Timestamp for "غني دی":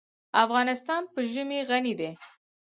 1.69-2.11